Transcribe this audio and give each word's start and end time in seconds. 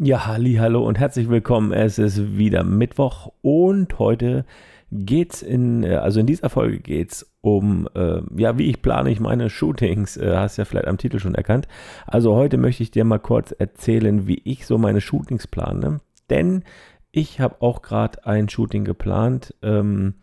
Ja, 0.00 0.26
halli, 0.26 0.54
hallo 0.54 0.86
und 0.86 0.96
herzlich 0.96 1.28
willkommen. 1.28 1.72
Es 1.72 1.98
ist 1.98 2.38
wieder 2.38 2.62
Mittwoch 2.62 3.32
und 3.42 3.98
heute 3.98 4.44
geht's 4.92 5.42
in, 5.42 5.82
äh, 5.82 5.96
also 5.96 6.20
in 6.20 6.26
dieser 6.26 6.50
Folge 6.50 6.78
geht's 6.78 7.34
um, 7.40 7.88
äh, 7.96 8.20
ja, 8.36 8.56
wie 8.58 8.70
ich 8.70 8.80
plane 8.80 9.10
ich 9.10 9.18
meine 9.18 9.50
Shootings. 9.50 10.16
Äh, 10.16 10.36
hast 10.36 10.56
ja 10.56 10.64
vielleicht 10.64 10.86
am 10.86 10.98
Titel 10.98 11.18
schon 11.18 11.34
erkannt. 11.34 11.66
Also 12.06 12.36
heute 12.36 12.58
möchte 12.58 12.84
ich 12.84 12.92
dir 12.92 13.04
mal 13.04 13.18
kurz 13.18 13.50
erzählen, 13.50 14.28
wie 14.28 14.40
ich 14.44 14.66
so 14.66 14.78
meine 14.78 15.00
Shootings 15.00 15.48
plane. 15.48 15.98
Denn 16.30 16.62
ich 17.10 17.40
habe 17.40 17.60
auch 17.60 17.82
gerade 17.82 18.24
ein 18.24 18.48
Shooting 18.48 18.84
geplant, 18.84 19.52
ähm, 19.62 20.14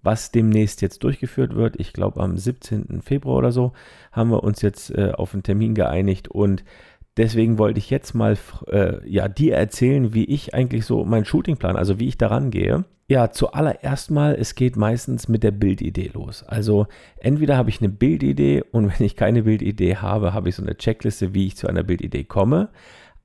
was 0.00 0.30
demnächst 0.30 0.80
jetzt 0.80 1.02
durchgeführt 1.02 1.56
wird. 1.56 1.80
Ich 1.80 1.92
glaube 1.92 2.20
am 2.20 2.36
17. 2.36 3.02
Februar 3.02 3.38
oder 3.38 3.50
so 3.50 3.72
haben 4.12 4.30
wir 4.30 4.44
uns 4.44 4.62
jetzt 4.62 4.90
äh, 4.90 5.10
auf 5.12 5.34
einen 5.34 5.42
Termin 5.42 5.74
geeinigt 5.74 6.28
und 6.28 6.62
Deswegen 7.16 7.58
wollte 7.58 7.78
ich 7.78 7.90
jetzt 7.90 8.14
mal 8.14 8.36
äh, 8.68 9.08
ja, 9.08 9.28
dir 9.28 9.54
erzählen, 9.54 10.14
wie 10.14 10.24
ich 10.24 10.54
eigentlich 10.54 10.84
so 10.84 11.04
meinen 11.04 11.24
Shooting 11.24 11.56
plan, 11.56 11.76
also 11.76 12.00
wie 12.00 12.08
ich 12.08 12.18
daran 12.18 12.50
gehe. 12.50 12.84
Ja, 13.06 13.30
zuallererst 13.30 14.10
mal, 14.10 14.34
es 14.34 14.54
geht 14.54 14.76
meistens 14.76 15.28
mit 15.28 15.42
der 15.42 15.50
Bildidee 15.50 16.10
los. 16.12 16.42
Also 16.42 16.86
entweder 17.18 17.56
habe 17.56 17.68
ich 17.68 17.80
eine 17.80 17.90
Bildidee 17.90 18.64
und 18.72 18.86
wenn 18.98 19.06
ich 19.06 19.14
keine 19.14 19.42
Bildidee 19.42 19.96
habe, 19.96 20.32
habe 20.32 20.48
ich 20.48 20.56
so 20.56 20.62
eine 20.62 20.76
Checkliste, 20.76 21.34
wie 21.34 21.46
ich 21.46 21.56
zu 21.56 21.68
einer 21.68 21.82
Bildidee 21.82 22.24
komme. 22.24 22.70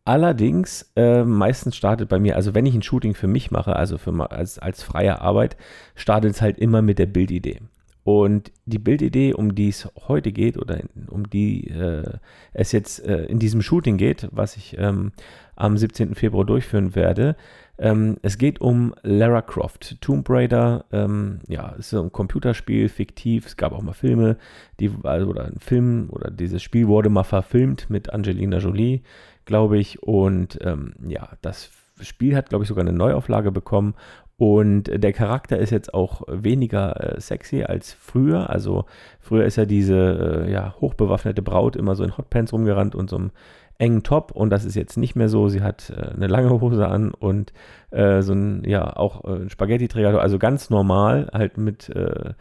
Allerdings, 0.05 0.91
äh, 0.95 1.23
meistens 1.23 1.75
startet 1.75 2.09
bei 2.09 2.19
mir, 2.19 2.35
also 2.35 2.53
wenn 2.55 2.66
ich 2.66 2.73
ein 2.73 2.81
Shooting 2.81 3.13
für 3.13 3.27
mich 3.27 3.52
mache, 3.52 3.75
also 3.75 3.97
für, 3.97 4.31
als, 4.31 4.59
als 4.59 4.83
freie 4.83 5.21
Arbeit, 5.21 5.55
startet 5.95 6.31
es 6.31 6.41
halt 6.41 6.58
immer 6.58 6.81
mit 6.81 6.99
der 6.99 7.05
Bildidee. 7.05 7.61
Und 8.09 8.52
die 8.66 8.80
Bildidee, 8.80 9.36
um 9.36 9.54
die 9.54 9.70
es 9.70 9.88
heute 10.08 10.31
geht 10.31 10.58
oder 10.58 10.80
um 11.09 11.30
die 11.30 11.67
äh, 11.67 12.17
es 12.54 12.72
jetzt 12.72 13.05
äh, 13.05 13.26
in 13.26 13.38
diesem 13.38 13.62
Shooting 13.62 13.98
geht, 13.98 14.27
was 14.31 14.58
ich 14.58 14.76
ähm, 14.80 15.12
am 15.55 15.77
17. 15.77 16.16
Februar 16.16 16.44
durchführen 16.44 16.95
werde, 16.95 17.36
ähm, 17.77 18.17
es 18.23 18.40
geht 18.40 18.62
um 18.62 18.95
Lara 19.03 19.44
Croft, 19.44 20.02
Tomb 20.02 20.28
Raider. 20.28 20.86
Ähm, 20.92 21.42
ja, 21.48 21.73
es 21.73 21.81
ist 21.81 21.89
so 21.92 22.02
ein 22.02 22.11
Computerspiel, 22.11 22.89
fiktiv. 22.89 23.45
Es 23.45 23.58
gab 23.58 23.73
auch 23.73 23.83
mal 23.83 23.94
Filme, 23.94 24.38
die, 24.80 24.89
also, 25.03 25.28
oder 25.28 25.45
ein 25.45 25.59
Film 25.59 26.09
oder 26.09 26.31
dieses 26.31 26.64
Spiel 26.64 26.88
wurde 26.88 27.09
mal 27.09 27.23
verfilmt 27.23 27.92
mit 27.92 28.11
Angelina 28.11 28.58
Jolie, 28.58 29.03
glaube 29.45 29.78
ich. 29.78 30.02
Und 30.02 30.58
ähm, 30.64 30.94
ja, 31.08 31.30
das 31.44 31.70
Spiel 32.02 32.36
hat, 32.36 32.50
glaube 32.50 32.64
ich, 32.64 32.67
sogar 32.67 32.83
eine 32.83 32.94
Neuauflage 32.94 33.52
bekommen 33.52 33.95
und 34.39 34.83
der 34.86 35.11
Charakter 35.11 35.58
ist 35.58 35.69
jetzt 35.69 35.94
auch 35.94 36.22
weniger 36.28 37.17
äh, 37.17 37.19
sexy 37.19 37.64
als 37.64 37.92
früher. 37.92 38.50
Also 38.50 38.86
früher 39.19 39.44
ist 39.44 39.58
ja 39.58 39.66
diese 39.66 40.45
äh, 40.47 40.52
ja, 40.52 40.75
hochbewaffnete 40.80 41.42
Braut 41.42 41.75
immer 41.75 41.95
so 41.95 42.05
in 42.05 42.17
Hotpants 42.17 42.53
rumgerannt 42.53 42.95
und 42.95 43.09
so 43.09 43.17
einem 43.17 43.31
engen 43.80 44.02
Top. 44.02 44.31
Und 44.31 44.50
das 44.50 44.64
ist 44.64 44.75
jetzt 44.75 44.95
nicht 44.95 45.17
mehr 45.17 45.27
so. 45.27 45.50
Sie 45.50 45.61
hat 45.61 45.89
äh, 45.89 46.16
eine 46.16 46.27
lange 46.27 46.50
Hose 46.61 46.88
an 46.88 47.11
und 47.11 47.52
äh, 47.92 48.22
so 48.22 48.31
ein, 48.31 48.64
ja, 48.66 48.95
auch 48.95 49.25
äh, 49.25 49.50
Spaghetti-Träger. 49.50 50.22
Also 50.22 50.39
ganz 50.39 50.70
normal, 50.70 51.30
halt 51.33 51.58
mit 51.58 51.89
äh, 51.89 52.33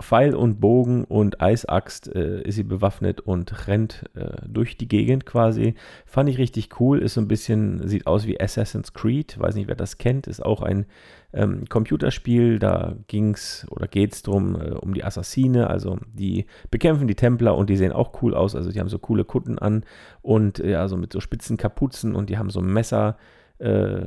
Pfeil 0.00 0.34
und 0.34 0.60
Bogen 0.60 1.04
und 1.04 1.40
Eisaxt 1.40 2.08
äh, 2.14 2.42
ist 2.42 2.56
sie 2.56 2.64
bewaffnet 2.64 3.20
und 3.20 3.68
rennt 3.68 4.04
äh, 4.14 4.36
durch 4.48 4.76
die 4.76 4.88
Gegend 4.88 5.24
quasi. 5.24 5.74
Fand 6.04 6.28
ich 6.28 6.38
richtig 6.38 6.80
cool. 6.80 6.98
Ist 6.98 7.14
so 7.14 7.20
ein 7.20 7.28
bisschen, 7.28 7.86
sieht 7.86 8.06
aus 8.06 8.26
wie 8.26 8.40
Assassin's 8.40 8.92
Creed. 8.92 9.38
Weiß 9.38 9.54
nicht, 9.54 9.68
wer 9.68 9.76
das 9.76 9.98
kennt. 9.98 10.26
Ist 10.26 10.44
auch 10.44 10.62
ein 10.62 10.86
ähm, 11.32 11.68
Computerspiel. 11.68 12.58
Da 12.58 12.96
ging 13.06 13.34
es 13.34 13.66
oder 13.70 13.86
geht 13.86 14.14
es 14.14 14.22
darum, 14.22 14.60
äh, 14.60 14.70
um 14.70 14.94
die 14.94 15.04
Assassine. 15.04 15.70
Also 15.70 15.98
die 16.12 16.46
bekämpfen 16.70 17.06
die 17.06 17.14
Templer 17.14 17.56
und 17.56 17.70
die 17.70 17.76
sehen 17.76 17.92
auch 17.92 18.20
cool 18.22 18.34
aus. 18.34 18.56
Also 18.56 18.72
die 18.72 18.80
haben 18.80 18.88
so 18.88 18.98
coole 18.98 19.24
Kutten 19.24 19.60
an 19.60 19.84
und 20.22 20.58
äh, 20.58 20.72
ja, 20.72 20.88
so 20.88 20.96
mit 20.96 21.12
so 21.12 21.20
spitzen 21.20 21.56
Kapuzen 21.56 22.16
und 22.16 22.30
die 22.30 22.38
haben 22.38 22.50
so 22.50 22.60
Messer. 22.60 23.16
Äh, 23.58 24.06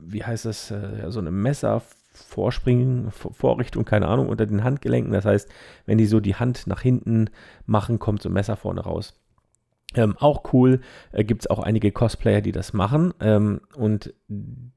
wie 0.00 0.24
heißt 0.24 0.46
das? 0.46 0.70
Äh, 0.70 1.10
so 1.10 1.20
eine 1.20 1.30
Messer 1.30 1.82
Vorspringen, 2.22 3.10
Vorrichtung, 3.10 3.84
keine 3.84 4.08
Ahnung, 4.08 4.28
unter 4.28 4.46
den 4.46 4.64
Handgelenken. 4.64 5.12
Das 5.12 5.24
heißt, 5.24 5.48
wenn 5.86 5.98
die 5.98 6.06
so 6.06 6.20
die 6.20 6.36
Hand 6.36 6.66
nach 6.66 6.80
hinten 6.80 7.30
machen, 7.66 7.98
kommt 7.98 8.22
so 8.22 8.28
ein 8.28 8.32
Messer 8.32 8.56
vorne 8.56 8.82
raus. 8.82 9.14
Ähm, 9.94 10.16
auch 10.18 10.52
cool, 10.52 10.80
äh, 11.12 11.24
gibt 11.24 11.42
es 11.42 11.46
auch 11.48 11.60
einige 11.60 11.90
Cosplayer, 11.92 12.42
die 12.42 12.52
das 12.52 12.74
machen. 12.74 13.14
Ähm, 13.20 13.62
und 13.74 14.12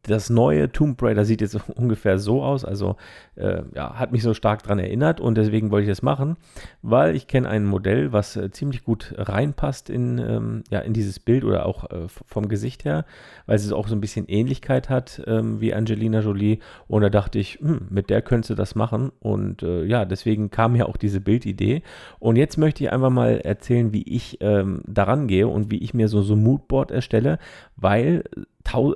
das 0.03 0.29
neue 0.29 0.72
Tomb 0.72 1.01
Raider 1.03 1.25
sieht 1.25 1.41
jetzt 1.41 1.57
ungefähr 1.75 2.17
so 2.17 2.41
aus. 2.41 2.63
Also 2.63 2.95
äh, 3.35 3.63
ja, 3.75 3.95
hat 3.95 4.13
mich 4.13 4.23
so 4.23 4.33
stark 4.33 4.63
daran 4.63 4.79
erinnert 4.79 5.19
und 5.19 5.35
deswegen 5.35 5.69
wollte 5.69 5.83
ich 5.83 5.91
das 5.91 6.01
machen, 6.01 6.38
weil 6.81 7.16
ich 7.16 7.27
kenne 7.27 7.49
ein 7.49 7.66
Modell, 7.66 8.13
was 8.13 8.38
äh, 8.38 8.51
ziemlich 8.51 8.85
gut 8.85 9.13
reinpasst 9.17 9.89
in, 9.89 10.17
ähm, 10.17 10.63
ja, 10.69 10.79
in 10.79 10.94
dieses 10.94 11.19
Bild 11.19 11.43
oder 11.43 11.66
auch 11.66 11.91
äh, 11.91 12.07
vom 12.07 12.47
Gesicht 12.47 12.85
her, 12.85 13.05
weil 13.47 13.57
es 13.57 13.72
auch 13.73 13.89
so 13.89 13.95
ein 13.95 14.01
bisschen 14.01 14.29
Ähnlichkeit 14.29 14.89
hat 14.89 15.22
ähm, 15.28 15.59
wie 15.59 15.73
Angelina 15.73 16.22
Jolie. 16.22 16.59
Und 16.88 17.01
da 17.01 17.09
dachte 17.09 17.38
ich, 17.38 17.59
hm, 17.59 17.88
mit 17.89 18.09
der 18.09 18.22
könntest 18.22 18.51
du 18.51 18.55
das 18.55 18.75
machen. 18.75 19.11
Und 19.19 19.61
äh, 19.61 19.83
ja, 19.83 20.05
deswegen 20.05 20.51
kam 20.51 20.78
ja 20.78 20.85
auch 20.85 20.95
diese 20.95 21.19
Bildidee. 21.19 21.83
Und 22.19 22.38
jetzt 22.38 22.57
möchte 22.57 22.85
ich 22.85 22.93
einfach 22.93 23.09
mal 23.09 23.41
erzählen, 23.41 23.91
wie 23.91 24.03
ich 24.03 24.38
ähm, 24.39 24.81
daran 25.01 25.28
gehe 25.28 25.47
und 25.47 25.72
wie 25.72 25.79
ich 25.79 25.94
mir 25.94 26.07
so, 26.07 26.22
so 26.22 26.35
Moodboard 26.35 26.91
erstelle, 26.91 27.39
weil 27.75 28.23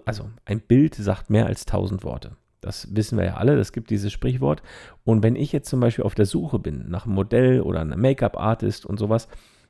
also 0.06 0.30
ein 0.46 0.62
Bild 0.62 0.96
sagt 0.96 1.30
mehr 1.30 1.48
als 1.48 1.66
tausend 1.66 2.04
Worte. 2.04 2.38
Das 2.62 2.96
wissen 2.96 3.18
wir 3.18 3.26
ja 3.26 3.34
alle, 3.36 3.58
das 3.58 3.72
gibt 3.72 3.90
dieses 3.90 4.12
Sprichwort. 4.12 4.64
Und 5.04 5.22
wenn 5.22 5.36
ich 5.36 5.52
jetzt 5.52 5.70
zum 5.70 5.80
Beispiel 5.80 6.04
auf 6.04 6.16
der 6.16 6.26
Suche 6.26 6.58
bin 6.58 6.90
nach 6.90 7.06
einem 7.06 7.16
Modell 7.16 7.62
oder 7.62 7.82
einem 7.82 8.00
Make-up-Artist 8.00 8.86
und 8.86 8.98
sowas, 8.98 9.28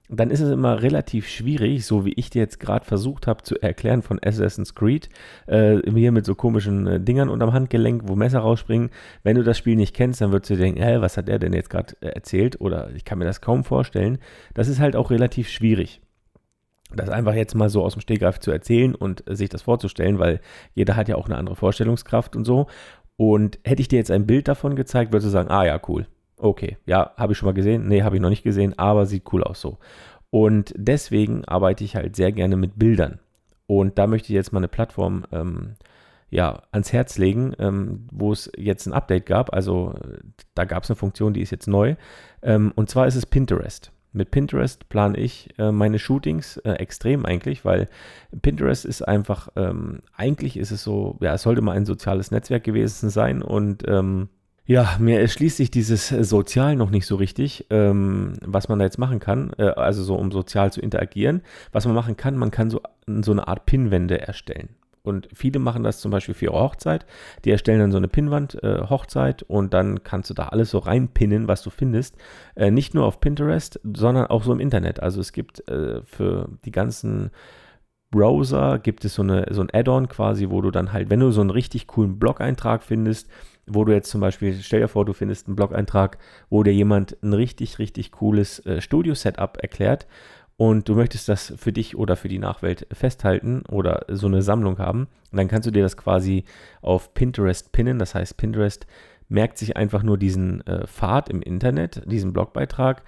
dann 0.08 0.30
ist 0.30 0.40
es 0.40 0.52
immer 0.52 0.82
relativ 0.82 1.28
schwierig, 1.28 1.86
so 1.86 2.06
wie 2.06 2.14
ich 2.14 2.30
dir 2.30 2.40
jetzt 2.40 2.60
gerade 2.60 2.86
versucht 2.86 3.28
habe 3.28 3.44
zu 3.44 3.60
erklären 3.60 4.02
von 4.02 4.20
Assassin's 4.24 4.76
Creed, 4.76 5.10
äh, 5.48 5.80
hier 5.92 6.12
mit 6.12 6.26
so 6.26 6.36
komischen 6.36 6.86
äh, 6.86 7.00
Dingern 7.00 7.28
unterm 7.28 7.54
Handgelenk, 7.54 8.04
wo 8.06 8.16
Messer 8.16 8.40
rausspringen. 8.40 8.92
Wenn 9.24 9.36
du 9.36 9.44
das 9.44 9.58
Spiel 9.58 9.76
nicht 9.76 9.96
kennst, 9.96 10.22
dann 10.22 10.32
würdest 10.32 10.52
du 10.52 10.58
denken, 10.58 10.82
hä, 10.82 10.98
was 11.00 11.18
hat 11.18 11.28
der 11.28 11.40
denn 11.40 11.54
jetzt 11.54 11.72
gerade 11.72 11.96
äh, 12.02 12.10
erzählt? 12.10 12.62
Oder 12.62 12.92
ich 12.96 13.04
kann 13.04 13.18
mir 13.18 13.26
das 13.26 13.42
kaum 13.42 13.64
vorstellen. 13.64 14.20
Das 14.54 14.68
ist 14.68 14.80
halt 14.80 14.96
auch 14.96 15.10
relativ 15.10 15.50
schwierig 15.50 16.02
das 16.94 17.10
einfach 17.10 17.34
jetzt 17.34 17.56
mal 17.56 17.70
so 17.70 17.84
aus 17.84 17.94
dem 17.94 18.02
Stegreif 18.02 18.40
zu 18.40 18.52
erzählen 18.52 18.96
und 18.96 19.28
äh, 19.30 19.36
sich 19.36 19.50
das 19.50 19.64
vorzustellen, 19.64 20.20
weil 20.20 20.40
jeder 20.74 20.96
hat 20.96 21.08
ja 21.08 21.16
auch 21.16 21.26
eine 21.26 21.38
andere 21.38 21.56
Vorstellungskraft 21.56 22.36
und 22.36 22.46
so. 22.46 22.68
Und 23.18 23.60
hätte 23.64 23.82
ich 23.82 23.88
dir 23.88 23.98
jetzt 23.98 24.12
ein 24.12 24.28
Bild 24.28 24.48
davon 24.48 24.76
gezeigt, 24.76 25.12
würdest 25.12 25.28
du 25.28 25.32
sagen, 25.32 25.50
ah 25.50 25.66
ja, 25.66 25.80
cool. 25.88 26.08
Okay, 26.38 26.78
ja, 26.86 27.12
habe 27.18 27.32
ich 27.32 27.38
schon 27.38 27.48
mal 27.48 27.54
gesehen. 27.54 27.88
Nee, 27.88 28.04
habe 28.04 28.18
ich 28.18 28.22
noch 28.22 28.30
nicht 28.30 28.44
gesehen, 28.44 28.78
aber 28.78 29.06
sieht 29.06 29.32
cool 29.32 29.44
aus 29.44 29.62
so. 29.62 29.78
Und 30.30 30.74
deswegen 30.76 31.46
arbeite 31.46 31.84
ich 31.84 31.96
halt 31.96 32.16
sehr 32.16 32.34
gerne 32.34 32.58
mit 32.58 32.78
Bildern. 32.78 33.20
Und 33.68 33.98
da 33.98 34.06
möchte 34.06 34.28
ich 34.28 34.36
jetzt 34.36 34.52
mal 34.52 34.60
eine 34.60 34.68
Plattform 34.68 35.26
ähm, 35.32 35.76
ja, 36.30 36.64
ans 36.72 36.92
Herz 36.92 37.18
legen, 37.18 37.54
ähm, 37.58 38.08
wo 38.12 38.34
es 38.34 38.52
jetzt 38.58 38.86
ein 38.86 38.94
Update 38.94 39.26
gab. 39.26 39.54
Also 39.54 39.96
da 40.54 40.66
gab 40.66 40.84
es 40.84 40.90
eine 40.90 40.98
Funktion, 40.98 41.34
die 41.34 41.42
ist 41.42 41.52
jetzt 41.52 41.68
neu. 41.68 41.96
Ähm, 42.42 42.74
und 42.76 42.90
zwar 42.90 43.08
ist 43.08 43.16
es 43.16 43.26
Pinterest. 43.26 43.92
Mit 44.16 44.32
Pinterest 44.32 44.88
plane 44.90 45.18
ich 45.18 45.50
äh, 45.58 45.72
meine 45.72 46.00
Shootings 46.00 46.58
äh, 46.58 46.72
extrem 46.72 47.26
eigentlich, 47.26 47.66
weil 47.66 47.90
Pinterest 48.42 48.86
ist 48.86 49.02
einfach, 49.02 49.50
ähm, 49.56 50.00
eigentlich 50.16 50.58
ist 50.58 50.72
es 50.72 50.84
so, 50.84 51.18
ja, 51.22 51.34
es 51.34 51.42
sollte 51.42 51.62
mal 51.62 51.74
ein 51.74 51.86
soziales 51.86 52.32
Netzwerk 52.32 52.64
gewesen 52.64 53.10
sein 53.10 53.42
und 53.42 53.84
ähm, 53.88 54.30
ja, 54.68 54.96
mir 55.00 55.20
erschließt 55.20 55.58
sich 55.58 55.70
dieses 55.70 56.08
Sozial 56.10 56.76
noch 56.76 56.90
nicht 56.90 57.06
so 57.06 57.18
richtig, 57.18 57.68
ähm, 57.70 58.34
was 58.42 58.68
man 58.68 58.80
da 58.80 58.86
jetzt 58.86 58.98
machen 58.98 59.20
kann, 59.20 59.52
äh, 59.58 59.64
also 59.64 60.02
so 60.04 60.16
um 60.16 60.32
sozial 60.32 60.72
zu 60.72 60.82
interagieren. 60.82 61.42
Was 61.72 61.86
man 61.86 61.94
machen 61.94 62.18
kann, 62.18 62.36
man 62.36 62.50
kann 62.50 62.72
so, 62.72 62.82
so 63.06 63.32
eine 63.32 63.48
Art 63.48 63.68
Pinwände 63.68 64.20
erstellen. 64.20 64.70
Und 65.06 65.30
viele 65.34 65.60
machen 65.60 65.84
das 65.84 66.00
zum 66.00 66.12
Beispiel 66.12 66.34
für 66.34 66.46
ihre 66.46 66.60
Hochzeit. 66.60 67.06
Die 67.44 67.52
erstellen 67.52 67.80
dann 67.80 67.92
so 67.92 67.98
eine 67.98 68.08
Pinnwand, 68.08 68.62
äh, 68.64 68.82
Hochzeit, 68.90 69.44
und 69.44 69.74
dann 69.74 70.04
kannst 70.04 70.30
du 70.30 70.34
da 70.34 70.48
alles 70.48 70.72
so 70.72 70.80
reinpinnen, 70.80 71.48
was 71.48 71.64
du 71.64 71.70
findest. 71.70 72.16
Äh, 72.56 72.72
nicht 72.72 72.94
nur 72.94 73.06
auf 73.06 73.20
Pinterest, 73.20 73.80
sondern 73.84 74.28
auch 74.28 74.44
so 74.44 74.54
im 74.54 74.60
Internet. 74.60 75.02
Also 75.02 75.22
es 75.22 75.32
gibt 75.32 75.68
äh, 75.70 76.02
für 76.04 76.50
die 76.66 76.72
ganzen 76.72 77.32
Browser 78.12 78.80
gibt 78.80 79.04
es 79.04 79.16
so, 79.16 79.24
eine, 79.24 79.46
so 79.52 79.62
ein 79.62 79.70
Add-on 79.74 80.08
quasi, 80.08 80.50
wo 80.50 80.62
du 80.62 80.72
dann 80.72 80.94
halt, 80.94 81.10
wenn 81.10 81.20
du 81.20 81.32
so 81.32 81.42
einen 81.42 81.50
richtig 81.50 81.88
coolen 81.88 82.18
Blog-Eintrag 82.18 82.82
findest, 82.84 83.30
wo 83.68 83.84
du 83.84 83.92
jetzt 83.92 84.10
zum 84.10 84.22
Beispiel, 84.22 84.58
stell 84.62 84.80
dir 84.80 84.88
vor, 84.88 85.06
du 85.06 85.14
findest 85.14 85.48
einen 85.48 85.56
Blog-Eintrag, 85.56 86.18
wo 86.50 86.64
dir 86.64 86.74
jemand 86.74 87.18
ein 87.24 87.34
richtig, 87.34 87.80
richtig 87.80 88.12
cooles 88.12 88.66
äh, 88.66 88.80
Studio-Setup 88.80 89.58
erklärt 89.62 90.08
und 90.58 90.88
du 90.88 90.96
möchtest 90.96 91.28
das 91.28 91.54
für 91.58 91.74
dich 91.74 91.98
oder 91.98 92.16
für 92.16 92.30
die 92.30 92.40
Nachwelt 92.40 92.88
festhalten 92.92 93.64
oder 93.70 94.06
so 94.10 94.28
eine 94.28 94.42
Sammlung 94.42 94.80
haben, 94.80 95.08
dann 95.32 95.48
kannst 95.48 95.68
du 95.68 95.72
dir 95.72 95.84
das 95.84 95.98
quasi 95.98 96.46
auf 96.82 97.14
Pinterest 97.14 97.72
pinnen. 97.72 98.00
Das 98.00 98.16
heißt, 98.16 98.38
Pinterest 98.38 98.88
merkt 99.28 99.58
sich 99.58 99.76
einfach 99.76 100.04
nur 100.04 100.18
diesen 100.18 100.66
äh, 100.66 100.88
Pfad 100.88 101.30
im 101.30 101.42
Internet, 101.42 102.04
diesen 102.06 102.32
Blogbeitrag 102.32 103.04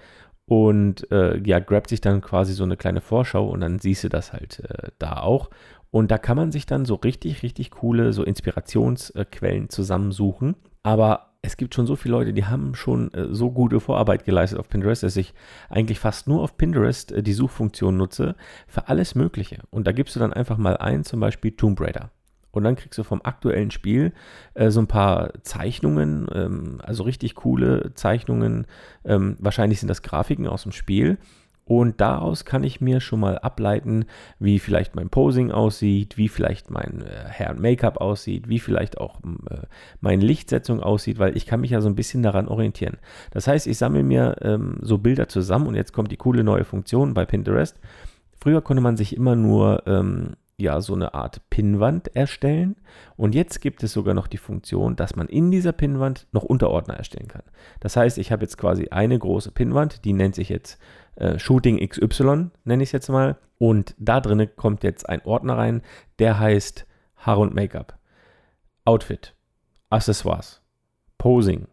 und 0.46 1.10
äh, 1.10 1.38
ja, 1.38 1.58
grabt 1.58 1.88
sich 1.88 2.00
dann 2.00 2.20
quasi 2.20 2.52
so 2.52 2.64
eine 2.64 2.76
kleine 2.76 3.00
Vorschau 3.00 3.48
und 3.48 3.60
dann 3.60 3.78
siehst 3.78 4.04
du 4.04 4.08
das 4.08 4.32
halt 4.32 4.60
äh, 4.60 4.90
da 4.98 5.20
auch. 5.20 5.50
Und 5.90 6.10
da 6.10 6.18
kann 6.18 6.36
man 6.36 6.52
sich 6.52 6.66
dann 6.66 6.84
so 6.84 6.96
richtig, 6.96 7.42
richtig 7.42 7.70
coole 7.70 8.12
so 8.12 8.22
Inspirationsquellen 8.22 9.70
zusammensuchen. 9.70 10.56
Aber 10.82 11.27
es 11.48 11.56
gibt 11.56 11.74
schon 11.74 11.86
so 11.86 11.96
viele 11.96 12.12
Leute, 12.12 12.34
die 12.34 12.44
haben 12.44 12.74
schon 12.74 13.12
äh, 13.14 13.28
so 13.30 13.50
gute 13.50 13.80
Vorarbeit 13.80 14.24
geleistet 14.24 14.58
auf 14.58 14.68
Pinterest, 14.68 15.02
dass 15.02 15.16
ich 15.16 15.32
eigentlich 15.70 15.98
fast 15.98 16.28
nur 16.28 16.42
auf 16.42 16.58
Pinterest 16.58 17.10
äh, 17.10 17.22
die 17.22 17.32
Suchfunktion 17.32 17.96
nutze 17.96 18.36
für 18.66 18.88
alles 18.88 19.14
Mögliche. 19.14 19.62
Und 19.70 19.86
da 19.86 19.92
gibst 19.92 20.14
du 20.14 20.20
dann 20.20 20.34
einfach 20.34 20.58
mal 20.58 20.76
ein, 20.76 21.04
zum 21.04 21.20
Beispiel 21.20 21.52
Tomb 21.52 21.80
Raider. 21.80 22.10
Und 22.50 22.64
dann 22.64 22.76
kriegst 22.76 22.98
du 22.98 23.02
vom 23.02 23.22
aktuellen 23.24 23.70
Spiel 23.70 24.12
äh, 24.54 24.70
so 24.70 24.80
ein 24.80 24.86
paar 24.86 25.32
Zeichnungen, 25.42 26.26
ähm, 26.34 26.80
also 26.82 27.02
richtig 27.04 27.34
coole 27.34 27.92
Zeichnungen. 27.94 28.66
Ähm, 29.04 29.36
wahrscheinlich 29.38 29.80
sind 29.80 29.88
das 29.88 30.02
Grafiken 30.02 30.46
aus 30.46 30.64
dem 30.64 30.72
Spiel. 30.72 31.16
Und 31.68 32.00
daraus 32.00 32.46
kann 32.46 32.64
ich 32.64 32.80
mir 32.80 32.98
schon 32.98 33.20
mal 33.20 33.36
ableiten, 33.36 34.06
wie 34.38 34.58
vielleicht 34.58 34.96
mein 34.96 35.10
Posing 35.10 35.50
aussieht, 35.50 36.16
wie 36.16 36.28
vielleicht 36.28 36.70
mein 36.70 37.02
äh, 37.02 37.28
Hair 37.28 37.50
und 37.50 37.60
Make-up 37.60 37.98
aussieht, 37.98 38.48
wie 38.48 38.58
vielleicht 38.58 38.96
auch 38.96 39.20
äh, 39.50 39.66
meine 40.00 40.24
Lichtsetzung 40.24 40.80
aussieht, 40.80 41.18
weil 41.18 41.36
ich 41.36 41.44
kann 41.44 41.60
mich 41.60 41.70
ja 41.70 41.82
so 41.82 41.88
ein 41.90 41.94
bisschen 41.94 42.22
daran 42.22 42.48
orientieren. 42.48 42.96
Das 43.32 43.46
heißt, 43.46 43.66
ich 43.66 43.76
sammle 43.76 44.02
mir 44.02 44.36
ähm, 44.40 44.78
so 44.80 44.96
Bilder 44.96 45.28
zusammen 45.28 45.66
und 45.66 45.74
jetzt 45.74 45.92
kommt 45.92 46.10
die 46.10 46.16
coole 46.16 46.42
neue 46.42 46.64
Funktion 46.64 47.12
bei 47.12 47.26
Pinterest. 47.26 47.78
Früher 48.40 48.62
konnte 48.62 48.82
man 48.82 48.96
sich 48.96 49.14
immer 49.14 49.36
nur 49.36 49.82
ähm, 49.86 50.36
ja 50.58 50.80
so 50.80 50.94
eine 50.94 51.14
Art 51.14 51.40
Pinnwand 51.50 52.14
erstellen. 52.14 52.76
Und 53.16 53.34
jetzt 53.34 53.60
gibt 53.60 53.82
es 53.82 53.92
sogar 53.92 54.12
noch 54.12 54.26
die 54.26 54.38
Funktion, 54.38 54.96
dass 54.96 55.16
man 55.16 55.28
in 55.28 55.50
dieser 55.50 55.72
Pinnwand 55.72 56.26
noch 56.32 56.42
Unterordner 56.42 56.94
erstellen 56.94 57.28
kann. 57.28 57.44
Das 57.80 57.96
heißt, 57.96 58.18
ich 58.18 58.32
habe 58.32 58.42
jetzt 58.42 58.58
quasi 58.58 58.88
eine 58.88 59.18
große 59.18 59.52
Pinnwand, 59.52 60.04
die 60.04 60.12
nennt 60.12 60.34
sich 60.34 60.48
jetzt 60.48 60.78
äh, 61.16 61.38
Shooting 61.38 61.86
XY, 61.88 62.50
nenne 62.64 62.82
ich 62.82 62.88
es 62.88 62.92
jetzt 62.92 63.08
mal. 63.08 63.38
Und 63.58 63.94
da 63.98 64.20
drin 64.20 64.48
kommt 64.56 64.82
jetzt 64.82 65.08
ein 65.08 65.24
Ordner 65.24 65.56
rein, 65.56 65.82
der 66.18 66.38
heißt 66.38 66.86
Haar 67.16 67.38
und 67.38 67.54
Make-up, 67.54 67.98
Outfit, 68.84 69.34
Accessoires, 69.90 70.62
Posing, 71.18 71.66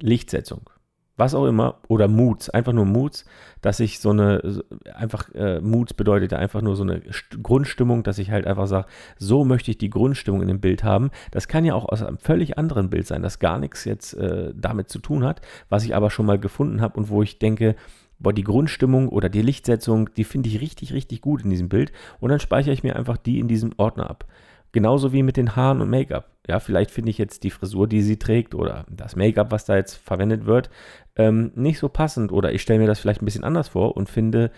Lichtsetzung, 0.00 0.70
was 1.16 1.34
auch 1.34 1.46
immer, 1.46 1.78
oder 1.88 2.08
Moods, 2.08 2.50
einfach 2.50 2.72
nur 2.72 2.86
Moods, 2.86 3.24
dass 3.60 3.78
ich 3.80 4.00
so 4.00 4.10
eine, 4.10 4.62
einfach 4.94 5.32
äh, 5.34 5.60
Moods 5.60 5.94
bedeutet 5.94 6.32
ja 6.32 6.38
einfach 6.38 6.60
nur 6.60 6.74
so 6.74 6.82
eine 6.82 7.02
Grundstimmung, 7.42 8.02
dass 8.02 8.18
ich 8.18 8.30
halt 8.30 8.46
einfach 8.46 8.66
sage, 8.66 8.86
so 9.16 9.44
möchte 9.44 9.70
ich 9.70 9.78
die 9.78 9.90
Grundstimmung 9.90 10.42
in 10.42 10.48
dem 10.48 10.60
Bild 10.60 10.82
haben. 10.82 11.10
Das 11.30 11.46
kann 11.46 11.64
ja 11.64 11.74
auch 11.74 11.88
aus 11.88 12.02
einem 12.02 12.18
völlig 12.18 12.58
anderen 12.58 12.90
Bild 12.90 13.06
sein, 13.06 13.22
das 13.22 13.38
gar 13.38 13.58
nichts 13.58 13.84
jetzt 13.84 14.14
äh, 14.14 14.52
damit 14.56 14.88
zu 14.88 14.98
tun 14.98 15.24
hat, 15.24 15.40
was 15.68 15.84
ich 15.84 15.94
aber 15.94 16.10
schon 16.10 16.26
mal 16.26 16.38
gefunden 16.38 16.80
habe 16.80 16.98
und 16.98 17.08
wo 17.08 17.22
ich 17.22 17.38
denke, 17.38 17.76
boah, 18.18 18.32
die 18.32 18.44
Grundstimmung 18.44 19.08
oder 19.08 19.28
die 19.28 19.42
Lichtsetzung, 19.42 20.12
die 20.14 20.24
finde 20.24 20.48
ich 20.48 20.60
richtig, 20.60 20.92
richtig 20.92 21.20
gut 21.20 21.44
in 21.44 21.50
diesem 21.50 21.68
Bild 21.68 21.92
und 22.20 22.30
dann 22.30 22.40
speichere 22.40 22.72
ich 22.72 22.82
mir 22.82 22.96
einfach 22.96 23.16
die 23.16 23.38
in 23.38 23.48
diesem 23.48 23.72
Ordner 23.76 24.10
ab. 24.10 24.26
Genauso 24.74 25.12
wie 25.12 25.22
mit 25.22 25.36
den 25.36 25.54
Haaren 25.54 25.80
und 25.80 25.88
Make-up. 25.88 26.28
Ja, 26.48 26.58
vielleicht 26.58 26.90
finde 26.90 27.10
ich 27.10 27.16
jetzt 27.16 27.44
die 27.44 27.50
Frisur, 27.50 27.86
die 27.86 28.02
sie 28.02 28.18
trägt 28.18 28.56
oder 28.56 28.84
das 28.90 29.14
Make-up, 29.14 29.52
was 29.52 29.66
da 29.66 29.76
jetzt 29.76 29.94
verwendet 29.94 30.46
wird, 30.46 30.68
ähm, 31.16 31.52
nicht 31.54 31.78
so 31.78 31.88
passend 31.88 32.32
oder 32.32 32.52
ich 32.52 32.62
stelle 32.62 32.80
mir 32.80 32.86
das 32.86 33.00
vielleicht 33.00 33.22
ein 33.22 33.26
bisschen 33.26 33.44
anders 33.44 33.68
vor 33.68 33.96
und 33.96 34.08
finde 34.08 34.50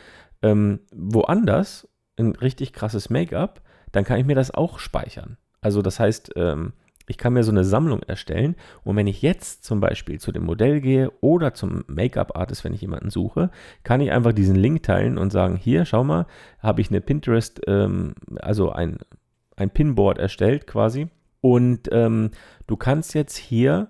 ähm, 0.43 0.81
woanders 0.95 1.89
ein 2.19 2.33
richtig 2.33 2.73
krasses 2.73 3.11
Make-up, 3.11 3.63
dann 3.93 4.05
kann 4.05 4.19
ich 4.19 4.27
mir 4.27 4.35
das 4.35 4.53
auch 4.53 4.79
speichern. 4.79 5.37
Also 5.61 5.83
das 5.83 6.01
heißt, 6.01 6.33
ähm, 6.37 6.73
ich 7.09 7.19
kann 7.19 7.35
mir 7.35 7.45
so 7.45 7.53
eine 7.53 7.65
Sammlung 7.65 8.03
erstellen 8.03 8.57
und 8.83 8.97
wenn 8.97 9.07
ich 9.07 9.23
jetzt 9.23 9.65
zum 9.65 9.81
Beispiel 9.81 10.19
zu 10.19 10.33
dem 10.33 10.45
Modell 10.45 10.81
gehe 10.81 11.13
oder 11.21 11.55
zum 11.55 11.85
Make-up-Artist, 11.87 12.65
wenn 12.65 12.75
ich 12.75 12.81
jemanden 12.81 13.11
suche, 13.11 13.51
kann 13.85 14.01
ich 14.01 14.11
einfach 14.11 14.33
diesen 14.33 14.57
Link 14.57 14.83
teilen 14.83 15.17
und 15.19 15.31
sagen, 15.31 15.57
hier, 15.57 15.85
schau 15.85 16.03
mal, 16.03 16.27
habe 16.59 16.81
ich 16.81 16.91
eine 16.91 17.01
Pinterest, 17.01 17.61
ähm, 17.67 18.15
also 18.41 18.73
ein, 18.73 18.99
ein 19.57 19.71
Pinboard 19.71 20.19
erstellt 20.19 20.67
quasi 20.67 21.09
und 21.41 21.89
ähm, 21.93 22.31
du 22.67 22.77
kannst 22.77 23.15
jetzt 23.15 23.37
hier 23.37 23.89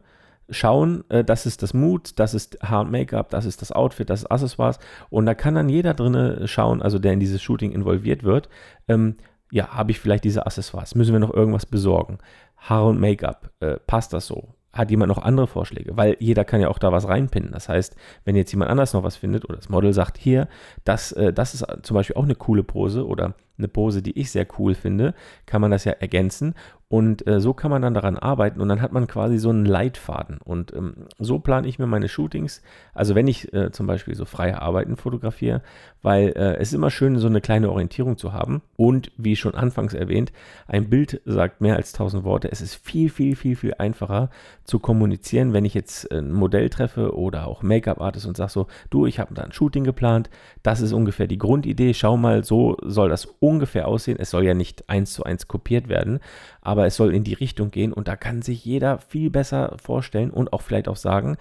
schauen, 0.50 1.04
äh, 1.08 1.24
das 1.24 1.46
ist 1.46 1.62
das 1.62 1.74
Mood, 1.74 2.18
das 2.18 2.34
ist 2.34 2.58
Haar 2.62 2.82
und 2.82 2.90
Make-up, 2.90 3.30
das 3.30 3.44
ist 3.44 3.62
das 3.62 3.72
Outfit, 3.72 4.10
das 4.10 4.22
ist 4.22 4.30
Accessoires 4.30 4.78
und 5.10 5.26
da 5.26 5.34
kann 5.34 5.54
dann 5.54 5.68
jeder 5.68 5.94
drinne 5.94 6.46
schauen, 6.46 6.82
also 6.82 6.98
der 6.98 7.12
in 7.12 7.20
dieses 7.20 7.42
Shooting 7.42 7.72
involviert 7.72 8.24
wird, 8.24 8.48
ähm, 8.88 9.16
ja, 9.50 9.68
habe 9.68 9.90
ich 9.90 10.00
vielleicht 10.00 10.24
diese 10.24 10.46
Accessoires, 10.46 10.94
müssen 10.94 11.12
wir 11.12 11.20
noch 11.20 11.32
irgendwas 11.32 11.66
besorgen, 11.66 12.18
Haare 12.56 12.88
und 12.88 13.00
Make-up, 13.00 13.50
äh, 13.60 13.76
passt 13.86 14.12
das 14.12 14.26
so? 14.26 14.54
Hat 14.72 14.90
jemand 14.90 15.08
noch 15.08 15.22
andere 15.22 15.46
Vorschläge? 15.46 15.96
Weil 15.96 16.16
jeder 16.20 16.44
kann 16.44 16.60
ja 16.60 16.68
auch 16.68 16.78
da 16.78 16.92
was 16.92 17.08
reinpinnen. 17.08 17.52
Das 17.52 17.70
heißt, 17.70 17.96
wenn 18.26 18.36
jetzt 18.36 18.52
jemand 18.52 18.70
anders 18.70 18.92
noch 18.92 19.02
was 19.02 19.16
findet 19.16 19.46
oder 19.46 19.56
das 19.56 19.70
Model 19.70 19.94
sagt, 19.94 20.18
hier, 20.18 20.48
das, 20.84 21.12
äh, 21.12 21.32
das 21.32 21.54
ist 21.54 21.64
zum 21.82 21.94
Beispiel 21.94 22.16
auch 22.16 22.24
eine 22.24 22.34
coole 22.34 22.62
Pose 22.62 23.06
oder 23.06 23.34
eine 23.58 23.68
Pose, 23.68 24.02
die 24.02 24.18
ich 24.18 24.30
sehr 24.30 24.46
cool 24.58 24.74
finde, 24.74 25.14
kann 25.46 25.60
man 25.60 25.70
das 25.70 25.84
ja 25.84 25.92
ergänzen 25.92 26.54
und 26.88 27.26
äh, 27.26 27.40
so 27.40 27.52
kann 27.52 27.72
man 27.72 27.82
dann 27.82 27.94
daran 27.94 28.16
arbeiten 28.16 28.60
und 28.60 28.68
dann 28.68 28.80
hat 28.80 28.92
man 28.92 29.08
quasi 29.08 29.38
so 29.38 29.50
einen 29.50 29.66
Leitfaden. 29.66 30.38
Und 30.44 30.72
ähm, 30.72 30.94
so 31.18 31.40
plane 31.40 31.66
ich 31.66 31.80
mir 31.80 31.88
meine 31.88 32.08
Shootings, 32.08 32.62
also 32.94 33.16
wenn 33.16 33.26
ich 33.26 33.52
äh, 33.52 33.72
zum 33.72 33.88
Beispiel 33.88 34.14
so 34.14 34.24
freie 34.24 34.62
Arbeiten 34.62 34.96
fotografiere, 34.96 35.62
weil 36.02 36.28
äh, 36.36 36.56
es 36.58 36.68
ist 36.68 36.74
immer 36.74 36.90
schön, 36.90 37.18
so 37.18 37.26
eine 37.26 37.40
kleine 37.40 37.72
Orientierung 37.72 38.16
zu 38.16 38.32
haben. 38.32 38.62
Und 38.76 39.10
wie 39.16 39.34
schon 39.34 39.56
anfangs 39.56 39.94
erwähnt, 39.94 40.32
ein 40.68 40.88
Bild 40.88 41.20
sagt 41.24 41.60
mehr 41.60 41.74
als 41.74 41.92
tausend 41.92 42.22
Worte. 42.22 42.52
Es 42.52 42.60
ist 42.60 42.76
viel, 42.76 43.10
viel, 43.10 43.34
viel, 43.34 43.56
viel 43.56 43.74
einfacher 43.74 44.30
zu 44.62 44.78
kommunizieren, 44.78 45.52
wenn 45.52 45.64
ich 45.64 45.74
jetzt 45.74 46.12
ein 46.12 46.30
Modell 46.32 46.70
treffe 46.70 47.16
oder 47.16 47.48
auch 47.48 47.64
Make-up-Artist 47.64 48.26
und 48.26 48.36
sage 48.36 48.52
so, 48.52 48.68
du, 48.90 49.06
ich 49.06 49.18
habe 49.18 49.34
da 49.34 49.42
ein 49.42 49.52
Shooting 49.52 49.82
geplant, 49.82 50.30
das 50.62 50.80
ist 50.80 50.92
ungefähr 50.92 51.26
die 51.26 51.38
Grundidee, 51.38 51.94
schau 51.94 52.16
mal, 52.16 52.44
so 52.44 52.76
soll 52.84 53.08
das 53.08 53.26
ungefähr 53.46 53.86
aussehen. 53.86 54.18
Es 54.18 54.30
soll 54.30 54.44
ja 54.44 54.54
nicht 54.54 54.88
eins 54.88 55.12
zu 55.12 55.24
eins 55.24 55.46
kopiert 55.46 55.88
werden, 55.88 56.18
aber 56.60 56.86
es 56.86 56.96
soll 56.96 57.14
in 57.14 57.24
die 57.24 57.34
Richtung 57.34 57.70
gehen 57.70 57.92
und 57.92 58.08
da 58.08 58.16
kann 58.16 58.42
sich 58.42 58.64
jeder 58.64 58.98
viel 58.98 59.30
besser 59.30 59.76
vorstellen 59.82 60.30
und 60.30 60.52
auch 60.52 60.62
vielleicht 60.62 60.88
auch 60.88 60.96
sagen, 60.96 61.36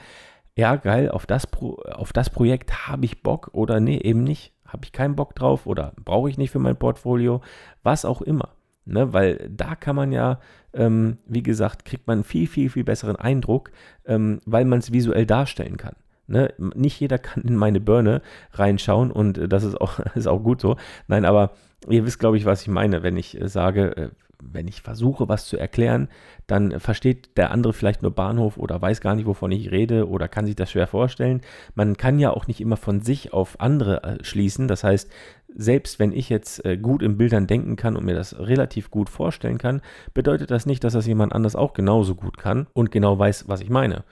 ja, 0.56 0.76
geil, 0.76 1.10
auf 1.10 1.26
das, 1.26 1.48
Pro 1.48 1.76
auf 1.92 2.14
das 2.14 2.30
Projekt 2.30 2.88
habe 2.88 3.06
ich 3.06 3.24
Bock 3.24 3.50
oder 3.54 3.80
nee, 3.80 3.98
eben 3.98 4.24
nicht, 4.24 4.54
habe 4.66 4.86
ich 4.86 4.92
keinen 4.92 5.16
Bock 5.16 5.36
drauf 5.36 5.66
oder 5.66 5.94
brauche 6.04 6.30
ich 6.30 6.38
nicht 6.38 6.52
für 6.52 6.60
mein 6.60 6.78
Portfolio, 6.78 7.42
was 7.84 8.06
auch 8.06 8.22
immer. 8.22 8.50
Ne, 8.88 9.14
weil 9.14 9.50
da 9.50 9.74
kann 9.74 9.96
man 9.96 10.12
ja, 10.12 10.40
ähm, 10.74 11.18
wie 11.26 11.42
gesagt, 11.42 11.86
kriegt 11.86 12.06
man 12.06 12.24
viel, 12.24 12.46
viel, 12.46 12.70
viel 12.70 12.84
besseren 12.84 13.16
Eindruck, 13.16 13.72
ähm, 14.06 14.42
weil 14.46 14.64
man 14.66 14.78
es 14.78 14.92
visuell 14.92 15.26
darstellen 15.26 15.78
kann. 15.78 15.96
Ne? 16.28 16.54
Nicht 16.58 17.00
jeder 17.00 17.18
kann 17.18 17.44
in 17.44 17.56
meine 17.56 17.80
Birne 17.80 18.22
reinschauen 18.54 19.12
und 19.12 19.38
äh, 19.38 19.48
das 19.48 19.64
ist 19.64 19.80
auch, 19.80 20.00
ist 20.16 20.28
auch 20.28 20.42
gut 20.42 20.62
so. 20.62 20.78
Nein, 21.08 21.26
aber 21.26 21.52
ihr 21.88 22.06
wisst, 22.06 22.20
glaube 22.20 22.38
ich, 22.38 22.46
was 22.46 22.62
ich 22.62 22.68
meine, 22.68 23.04
wenn 23.04 23.18
ich 23.18 23.40
äh, 23.40 23.48
sage, 23.48 23.98
äh, 23.98 24.10
wenn 24.42 24.68
ich 24.68 24.82
versuche, 24.82 25.30
was 25.30 25.46
zu 25.46 25.58
erklären, 25.58 26.10
dann 26.46 26.80
versteht 26.80 27.38
der 27.38 27.52
andere 27.52 27.74
vielleicht 27.74 28.02
nur 28.02 28.12
Bahnhof 28.12 28.58
oder 28.58 28.80
weiß 28.80 29.02
gar 29.02 29.16
nicht, 29.16 29.26
wovon 29.26 29.52
ich 29.52 29.72
rede 29.72 30.08
oder 30.08 30.28
kann 30.28 30.46
sich 30.46 30.56
das 30.56 30.72
schwer 30.72 30.88
vorstellen. 30.88 31.42
Man 31.74 31.98
kann 31.98 32.20
ja 32.20 32.32
auch 32.32 32.46
nicht 32.46 32.62
immer 32.62 32.78
von 32.78 33.02
sich 33.02 33.34
auf 33.34 33.60
andere 33.60 34.20
schließen. 34.22 34.68
Das 34.68 34.84
heißt, 34.84 35.10
selbst 35.56 36.00
wenn 36.00 36.12
ich 36.12 36.30
jetzt 36.30 36.62
gut 36.82 37.02
in 37.02 37.18
Bildern 37.18 37.48
denken 37.48 37.76
kann 37.78 37.96
und 37.96 38.06
mir 38.06 38.14
das 38.14 38.38
relativ 38.38 38.92
gut 38.92 39.10
vorstellen 39.10 39.58
kann, 39.58 39.82
bedeutet 40.14 40.52
das 40.52 40.66
nicht, 40.66 40.84
dass 40.84 40.94
das 40.94 41.08
jemand 41.08 41.34
anders 41.34 41.56
auch 41.56 41.74
genauso 41.74 42.14
gut 42.14 42.38
kann 42.38 42.68
und 42.74 42.92
genau 42.92 43.18
weiß, 43.18 43.48
was 43.48 43.62
ich 43.62 43.70
meine. 43.70 44.04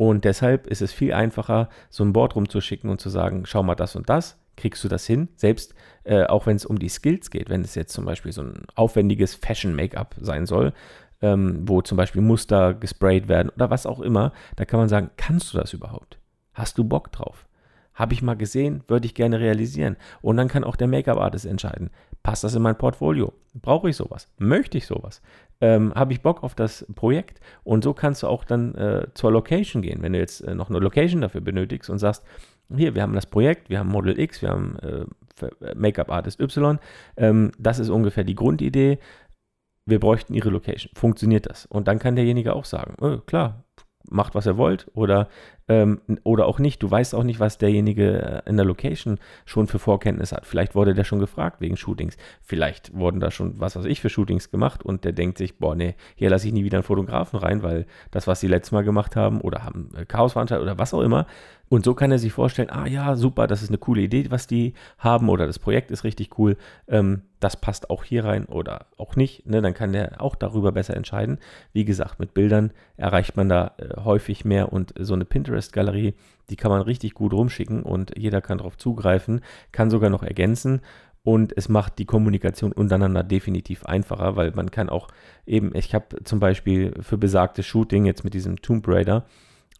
Und 0.00 0.24
deshalb 0.24 0.66
ist 0.66 0.80
es 0.80 0.94
viel 0.94 1.12
einfacher, 1.12 1.68
so 1.90 2.02
ein 2.02 2.14
Board 2.14 2.34
rumzuschicken 2.34 2.88
und 2.88 3.02
zu 3.02 3.10
sagen, 3.10 3.44
schau 3.44 3.62
mal 3.62 3.74
das 3.74 3.96
und 3.96 4.08
das, 4.08 4.38
kriegst 4.56 4.82
du 4.82 4.88
das 4.88 5.06
hin. 5.06 5.28
Selbst 5.36 5.74
äh, 6.04 6.24
auch 6.24 6.46
wenn 6.46 6.56
es 6.56 6.64
um 6.64 6.78
die 6.78 6.88
Skills 6.88 7.30
geht, 7.30 7.50
wenn 7.50 7.60
es 7.60 7.74
jetzt 7.74 7.92
zum 7.92 8.06
Beispiel 8.06 8.32
so 8.32 8.40
ein 8.40 8.64
aufwendiges 8.76 9.34
Fashion-Make-up 9.34 10.14
sein 10.18 10.46
soll, 10.46 10.72
ähm, 11.20 11.68
wo 11.68 11.82
zum 11.82 11.98
Beispiel 11.98 12.22
Muster 12.22 12.72
gesprayt 12.72 13.28
werden 13.28 13.50
oder 13.50 13.68
was 13.68 13.84
auch 13.84 14.00
immer, 14.00 14.32
da 14.56 14.64
kann 14.64 14.80
man 14.80 14.88
sagen, 14.88 15.10
kannst 15.18 15.52
du 15.52 15.58
das 15.58 15.74
überhaupt? 15.74 16.18
Hast 16.54 16.78
du 16.78 16.84
Bock 16.84 17.12
drauf? 17.12 17.46
Habe 17.94 18.14
ich 18.14 18.22
mal 18.22 18.36
gesehen, 18.36 18.82
würde 18.88 19.06
ich 19.06 19.14
gerne 19.14 19.40
realisieren. 19.40 19.96
Und 20.22 20.36
dann 20.36 20.48
kann 20.48 20.64
auch 20.64 20.76
der 20.76 20.88
Make-up-Artist 20.88 21.46
entscheiden, 21.46 21.90
passt 22.22 22.44
das 22.44 22.54
in 22.54 22.62
mein 22.62 22.78
Portfolio? 22.78 23.32
Brauche 23.54 23.90
ich 23.90 23.96
sowas? 23.96 24.28
Möchte 24.38 24.78
ich 24.78 24.86
sowas? 24.86 25.22
Ähm, 25.60 25.92
Habe 25.94 26.12
ich 26.12 26.22
Bock 26.22 26.42
auf 26.42 26.54
das 26.54 26.86
Projekt? 26.94 27.40
Und 27.64 27.84
so 27.84 27.92
kannst 27.92 28.22
du 28.22 28.28
auch 28.28 28.44
dann 28.44 28.74
äh, 28.74 29.06
zur 29.14 29.32
Location 29.32 29.82
gehen, 29.82 30.02
wenn 30.02 30.12
du 30.12 30.18
jetzt 30.18 30.40
äh, 30.40 30.54
noch 30.54 30.70
eine 30.70 30.78
Location 30.78 31.20
dafür 31.20 31.40
benötigst 31.40 31.90
und 31.90 31.98
sagst, 31.98 32.24
hier, 32.74 32.94
wir 32.94 33.02
haben 33.02 33.14
das 33.14 33.26
Projekt, 33.26 33.68
wir 33.68 33.78
haben 33.80 33.88
Model 33.88 34.18
X, 34.18 34.42
wir 34.42 34.50
haben 34.50 34.78
äh, 34.78 35.04
Make-up 35.74 36.10
Artist 36.10 36.40
Y. 36.40 36.78
Ähm, 37.16 37.52
das 37.58 37.78
ist 37.78 37.88
ungefähr 37.88 38.24
die 38.24 38.34
Grundidee. 38.34 38.98
Wir 39.86 39.98
bräuchten 39.98 40.34
ihre 40.34 40.50
Location. 40.50 40.92
Funktioniert 40.94 41.48
das? 41.48 41.66
Und 41.66 41.88
dann 41.88 41.98
kann 41.98 42.16
derjenige 42.16 42.54
auch 42.54 42.64
sagen, 42.64 42.94
äh, 43.04 43.18
klar, 43.26 43.64
macht 44.08 44.34
was 44.34 44.46
ihr 44.46 44.56
wollt 44.56 44.86
oder 44.94 45.28
ähm, 45.70 46.00
oder 46.24 46.46
auch 46.46 46.58
nicht. 46.58 46.82
Du 46.82 46.90
weißt 46.90 47.14
auch 47.14 47.22
nicht, 47.22 47.38
was 47.38 47.56
derjenige 47.56 48.42
äh, 48.44 48.50
in 48.50 48.56
der 48.56 48.66
Location 48.66 49.18
schon 49.46 49.68
für 49.68 49.78
Vorkenntnisse 49.78 50.34
hat. 50.36 50.44
Vielleicht 50.44 50.74
wurde 50.74 50.94
der 50.94 51.04
schon 51.04 51.20
gefragt 51.20 51.60
wegen 51.60 51.76
Shootings. 51.76 52.16
Vielleicht 52.42 52.92
wurden 52.92 53.20
da 53.20 53.30
schon, 53.30 53.60
was 53.60 53.76
weiß 53.76 53.84
ich, 53.84 54.00
für 54.00 54.10
Shootings 54.10 54.50
gemacht 54.50 54.84
und 54.84 55.04
der 55.04 55.12
denkt 55.12 55.38
sich, 55.38 55.58
boah, 55.58 55.76
nee, 55.76 55.94
hier 56.16 56.28
lasse 56.28 56.48
ich 56.48 56.52
nie 56.52 56.64
wieder 56.64 56.78
einen 56.78 56.82
Fotografen 56.82 57.38
rein, 57.38 57.62
weil 57.62 57.86
das, 58.10 58.26
was 58.26 58.40
sie 58.40 58.48
letztes 58.48 58.72
Mal 58.72 58.82
gemacht 58.82 59.14
haben 59.14 59.40
oder 59.40 59.62
haben 59.62 59.90
äh, 59.96 60.04
Chaosveranstaltung 60.04 60.66
oder 60.66 60.78
was 60.78 60.92
auch 60.92 61.02
immer. 61.02 61.26
Und 61.68 61.84
so 61.84 61.94
kann 61.94 62.10
er 62.10 62.18
sich 62.18 62.32
vorstellen, 62.32 62.68
ah 62.68 62.88
ja, 62.88 63.14
super, 63.14 63.46
das 63.46 63.62
ist 63.62 63.68
eine 63.68 63.78
coole 63.78 64.02
Idee, 64.02 64.26
was 64.28 64.48
die 64.48 64.74
haben 64.98 65.28
oder 65.28 65.46
das 65.46 65.60
Projekt 65.60 65.92
ist 65.92 66.02
richtig 66.02 66.36
cool. 66.36 66.56
Ähm, 66.88 67.22
das 67.38 67.56
passt 67.56 67.90
auch 67.90 68.02
hier 68.02 68.24
rein 68.24 68.44
oder 68.46 68.86
auch 68.96 69.14
nicht. 69.14 69.46
Ne? 69.46 69.62
Dann 69.62 69.72
kann 69.72 69.92
der 69.92 70.20
auch 70.20 70.34
darüber 70.34 70.72
besser 70.72 70.96
entscheiden. 70.96 71.38
Wie 71.72 71.84
gesagt, 71.84 72.18
mit 72.18 72.34
Bildern 72.34 72.72
erreicht 72.96 73.36
man 73.36 73.48
da 73.48 73.72
äh, 73.78 74.00
häufig 74.00 74.44
mehr 74.44 74.72
und 74.72 74.94
so 74.98 75.14
eine 75.14 75.24
Pinterest-Galerie, 75.60 76.14
die 76.48 76.56
kann 76.56 76.70
man 76.70 76.82
richtig 76.82 77.14
gut 77.14 77.32
rumschicken 77.32 77.82
und 77.82 78.12
jeder 78.16 78.40
kann 78.40 78.58
darauf 78.58 78.76
zugreifen, 78.76 79.42
kann 79.72 79.90
sogar 79.90 80.10
noch 80.10 80.22
ergänzen 80.22 80.80
und 81.22 81.56
es 81.56 81.68
macht 81.68 81.98
die 81.98 82.06
Kommunikation 82.06 82.72
untereinander 82.72 83.22
definitiv 83.22 83.84
einfacher, 83.84 84.36
weil 84.36 84.52
man 84.52 84.70
kann 84.70 84.88
auch 84.88 85.08
eben, 85.46 85.74
ich 85.74 85.94
habe 85.94 86.24
zum 86.24 86.40
Beispiel 86.40 86.94
für 87.02 87.18
besagtes 87.18 87.66
Shooting 87.66 88.06
jetzt 88.06 88.24
mit 88.24 88.34
diesem 88.34 88.62
Tomb 88.62 88.86
Raider 88.88 89.26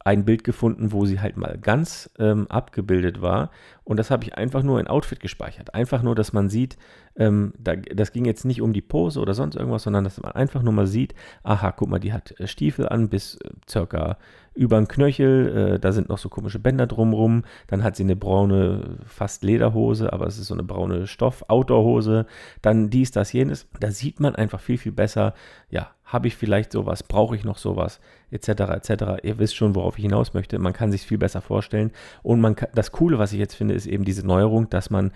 ein 0.02 0.24
Bild 0.24 0.44
gefunden, 0.44 0.92
wo 0.92 1.04
sie 1.04 1.20
halt 1.20 1.36
mal 1.36 1.58
ganz 1.58 2.10
ähm, 2.18 2.46
abgebildet 2.48 3.20
war. 3.20 3.50
Und 3.84 3.98
das 3.98 4.10
habe 4.10 4.24
ich 4.24 4.34
einfach 4.34 4.62
nur 4.62 4.80
in 4.80 4.86
Outfit 4.86 5.20
gespeichert. 5.20 5.74
Einfach 5.74 6.02
nur, 6.02 6.14
dass 6.14 6.32
man 6.32 6.48
sieht, 6.48 6.78
ähm, 7.20 7.52
da, 7.58 7.76
das 7.76 8.12
ging 8.12 8.24
jetzt 8.24 8.46
nicht 8.46 8.62
um 8.62 8.72
die 8.72 8.80
Pose 8.80 9.20
oder 9.20 9.34
sonst 9.34 9.54
irgendwas, 9.54 9.82
sondern 9.82 10.04
dass 10.04 10.20
man 10.22 10.32
einfach 10.32 10.62
nur 10.62 10.72
mal 10.72 10.86
sieht, 10.86 11.14
aha, 11.42 11.70
guck 11.70 11.90
mal, 11.90 11.98
die 11.98 12.14
hat 12.14 12.34
äh, 12.40 12.46
Stiefel 12.46 12.88
an 12.88 13.10
bis 13.10 13.34
äh, 13.36 13.50
circa 13.68 14.16
über 14.54 14.78
den 14.78 14.88
Knöchel, 14.88 15.74
äh, 15.74 15.78
da 15.78 15.92
sind 15.92 16.08
noch 16.08 16.16
so 16.16 16.30
komische 16.30 16.58
Bänder 16.58 16.86
drumrum, 16.86 17.44
dann 17.66 17.84
hat 17.84 17.94
sie 17.94 18.04
eine 18.04 18.16
braune, 18.16 18.96
fast 19.04 19.44
Lederhose, 19.44 20.10
aber 20.14 20.26
es 20.26 20.38
ist 20.38 20.46
so 20.46 20.54
eine 20.54 20.62
braune 20.62 21.06
Stoff-Outdoor-Hose, 21.06 22.24
dann 22.62 22.88
dies, 22.88 23.10
das, 23.10 23.34
jenes. 23.34 23.68
Da 23.78 23.90
sieht 23.90 24.18
man 24.18 24.34
einfach 24.34 24.60
viel, 24.60 24.78
viel 24.78 24.92
besser, 24.92 25.34
ja, 25.68 25.90
habe 26.04 26.26
ich 26.26 26.36
vielleicht 26.36 26.72
sowas, 26.72 27.02
brauche 27.02 27.36
ich 27.36 27.44
noch 27.44 27.58
sowas, 27.58 28.00
etc., 28.30 28.48
etc. 28.48 28.90
Ihr 29.22 29.38
wisst 29.38 29.56
schon, 29.56 29.74
worauf 29.74 29.98
ich 29.98 30.04
hinaus 30.04 30.32
möchte. 30.32 30.58
Man 30.58 30.72
kann 30.72 30.90
sich 30.90 31.02
viel 31.02 31.18
besser 31.18 31.42
vorstellen. 31.42 31.92
Und 32.22 32.40
man 32.40 32.56
kann, 32.56 32.70
das 32.74 32.92
Coole, 32.92 33.18
was 33.18 33.32
ich 33.34 33.38
jetzt 33.38 33.54
finde, 33.54 33.74
ist 33.74 33.86
eben 33.86 34.04
diese 34.04 34.26
Neuerung, 34.26 34.70
dass 34.70 34.88
man 34.88 35.12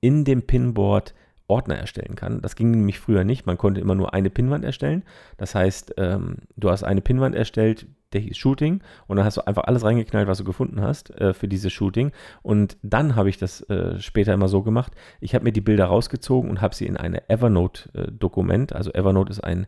in 0.00 0.24
dem 0.24 0.42
Pinboard 0.42 1.14
Ordner 1.46 1.76
erstellen 1.76 2.16
kann. 2.16 2.40
Das 2.40 2.56
ging 2.56 2.70
nämlich 2.70 2.98
früher 2.98 3.24
nicht. 3.24 3.46
Man 3.46 3.58
konnte 3.58 3.80
immer 3.80 3.94
nur 3.94 4.14
eine 4.14 4.30
Pinnwand 4.30 4.64
erstellen. 4.64 5.02
Das 5.36 5.54
heißt, 5.54 5.94
ähm, 5.98 6.36
du 6.56 6.70
hast 6.70 6.84
eine 6.84 7.00
Pinnwand 7.00 7.34
erstellt, 7.34 7.86
der 8.14 8.22
hieß 8.22 8.36
Shooting 8.36 8.80
und 9.06 9.16
dann 9.16 9.26
hast 9.26 9.36
du 9.36 9.46
einfach 9.46 9.64
alles 9.64 9.84
reingeknallt, 9.84 10.28
was 10.28 10.38
du 10.38 10.44
gefunden 10.44 10.80
hast 10.80 11.10
äh, 11.20 11.34
für 11.34 11.48
dieses 11.48 11.72
Shooting. 11.72 12.12
Und 12.42 12.76
dann 12.82 13.16
habe 13.16 13.28
ich 13.28 13.38
das 13.38 13.60
äh, 13.68 14.00
später 14.00 14.32
immer 14.32 14.48
so 14.48 14.62
gemacht. 14.62 14.92
Ich 15.20 15.34
habe 15.34 15.44
mir 15.44 15.52
die 15.52 15.60
Bilder 15.60 15.86
rausgezogen 15.86 16.48
und 16.48 16.60
habe 16.60 16.74
sie 16.74 16.86
in 16.86 16.96
eine 16.96 17.28
Evernote-Dokument, 17.28 18.72
äh, 18.72 18.74
also 18.76 18.92
Evernote 18.92 19.30
ist 19.30 19.44
ein 19.44 19.66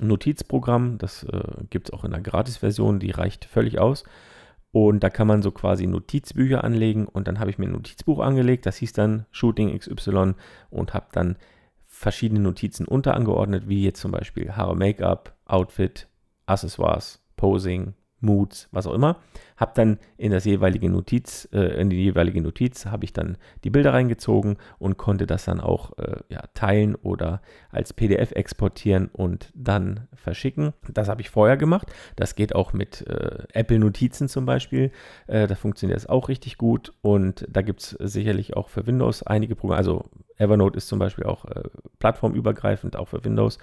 Notizprogramm, 0.00 0.98
das 0.98 1.22
äh, 1.24 1.42
gibt 1.70 1.88
es 1.88 1.92
auch 1.92 2.04
in 2.04 2.12
der 2.12 2.20
Gratis-Version, 2.20 2.98
die 2.98 3.10
reicht 3.10 3.44
völlig 3.44 3.78
aus. 3.78 4.04
Und 4.72 5.00
da 5.00 5.10
kann 5.10 5.26
man 5.26 5.42
so 5.42 5.50
quasi 5.50 5.86
Notizbücher 5.86 6.64
anlegen 6.64 7.06
und 7.06 7.28
dann 7.28 7.38
habe 7.38 7.50
ich 7.50 7.58
mir 7.58 7.66
ein 7.66 7.72
Notizbuch 7.72 8.20
angelegt, 8.20 8.64
das 8.64 8.78
hieß 8.78 8.94
dann 8.94 9.26
Shooting 9.30 9.78
XY 9.78 10.32
und 10.70 10.94
habe 10.94 11.06
dann 11.12 11.36
verschiedene 11.86 12.40
Notizen 12.40 12.86
unterangeordnet, 12.86 13.68
wie 13.68 13.84
jetzt 13.84 14.00
zum 14.00 14.12
Beispiel 14.12 14.52
Haare, 14.52 14.74
Make-up, 14.74 15.36
Outfit, 15.44 16.08
Accessoires, 16.46 17.22
Posing, 17.36 17.92
Moods, 18.22 18.68
was 18.72 18.86
auch 18.86 18.94
immer. 18.94 19.16
Habe 19.56 19.72
dann 19.74 19.98
in 20.16 20.32
das 20.32 20.44
jeweilige 20.44 20.88
Notiz, 20.88 21.48
äh, 21.52 21.80
in 21.80 21.90
die 21.90 22.02
jeweilige 22.02 22.40
Notiz 22.40 22.86
habe 22.86 23.04
ich 23.04 23.12
dann 23.12 23.36
die 23.64 23.70
Bilder 23.70 23.92
reingezogen 23.92 24.56
und 24.78 24.96
konnte 24.96 25.26
das 25.26 25.44
dann 25.44 25.60
auch 25.60 25.96
äh, 25.98 26.16
ja, 26.28 26.42
teilen 26.54 26.94
oder 26.94 27.42
als 27.70 27.92
PDF 27.92 28.32
exportieren 28.32 29.10
und 29.12 29.52
dann 29.54 30.08
verschicken. 30.14 30.72
Das 30.88 31.08
habe 31.08 31.20
ich 31.20 31.30
vorher 31.30 31.56
gemacht. 31.56 31.92
Das 32.16 32.34
geht 32.34 32.54
auch 32.54 32.72
mit 32.72 33.06
äh, 33.06 33.44
Apple 33.52 33.78
Notizen 33.78 34.28
zum 34.28 34.46
Beispiel. 34.46 34.90
Äh, 35.26 35.46
da 35.46 35.54
funktioniert 35.54 35.98
es 35.98 36.08
auch 36.08 36.28
richtig 36.28 36.58
gut 36.58 36.92
und 37.02 37.46
da 37.50 37.62
gibt 37.62 37.80
es 37.80 37.90
sicherlich 37.90 38.56
auch 38.56 38.68
für 38.68 38.86
Windows 38.86 39.22
einige 39.22 39.56
Programme. 39.56 39.78
Also 39.78 40.10
Evernote 40.38 40.76
ist 40.76 40.88
zum 40.88 40.98
Beispiel 40.98 41.24
auch 41.24 41.44
äh, 41.44 41.62
plattformübergreifend, 41.98 42.96
auch 42.96 43.08
für 43.08 43.24
Windows. 43.24 43.58